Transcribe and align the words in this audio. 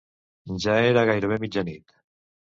Ja 0.63 0.77
era 0.85 1.03
gairebé 1.09 1.37
mitjanit. 1.43 1.93